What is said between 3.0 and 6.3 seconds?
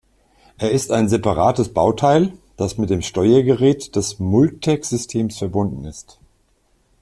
Steuergerät des Multec-Systems verbunden ist.